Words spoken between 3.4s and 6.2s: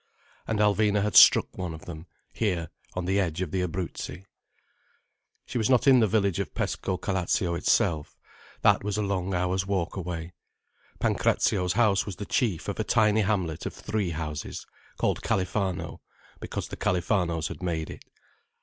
of the Abruzzi. She was not in the